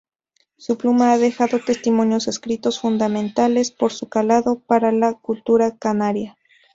Su 0.57 0.79
pluma 0.79 1.11
ha 1.13 1.19
dejado 1.19 1.59
testimonios 1.59 2.27
escritos 2.27 2.79
fundamentales, 2.79 3.69
por 3.69 3.91
su 3.93 4.09
calado, 4.09 4.57
para 4.57 4.91
la 4.91 5.13
cultura 5.13 5.77
canaria. 5.77 6.39